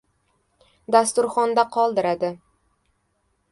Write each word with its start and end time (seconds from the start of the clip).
Dasturxonda 0.95 1.67
qoldiradi! 1.77 2.33